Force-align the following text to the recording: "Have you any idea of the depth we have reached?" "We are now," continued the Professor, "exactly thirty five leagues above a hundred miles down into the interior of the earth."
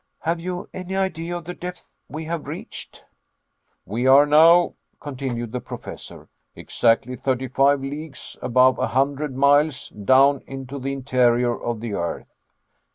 "Have 0.21 0.39
you 0.39 0.67
any 0.73 0.95
idea 0.95 1.37
of 1.37 1.43
the 1.43 1.53
depth 1.53 1.91
we 2.09 2.25
have 2.25 2.47
reached?" 2.47 3.05
"We 3.85 4.07
are 4.07 4.25
now," 4.25 4.73
continued 4.99 5.51
the 5.51 5.61
Professor, 5.61 6.27
"exactly 6.55 7.15
thirty 7.15 7.47
five 7.47 7.81
leagues 7.81 8.35
above 8.41 8.79
a 8.79 8.87
hundred 8.87 9.35
miles 9.37 9.89
down 9.89 10.41
into 10.47 10.79
the 10.79 10.91
interior 10.91 11.55
of 11.55 11.81
the 11.81 11.93
earth." 11.93 12.33